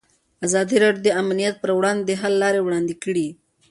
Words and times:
ازادي 0.45 0.75
راډیو 0.83 1.03
د 1.05 1.09
امنیت 1.21 1.55
پر 1.61 1.71
وړاندې 1.77 2.03
د 2.05 2.11
حل 2.21 2.33
لارې 2.43 2.59
وړاندې 2.63 2.93
کړي. 3.03 3.27